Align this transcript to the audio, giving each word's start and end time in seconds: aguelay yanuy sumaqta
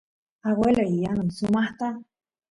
aguelay 0.49 0.93
yanuy 1.03 1.31
sumaqta 1.37 1.87